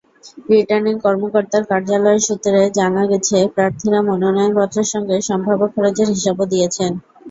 [0.51, 6.91] Returning কর্মকর্তার কার্যালয় সূত্রে জানা গেছে, প্রার্থীরা মনোনয়নপত্রের সঙ্গে সম্ভাব্য খরচের হিসাবও দিয়েছেন।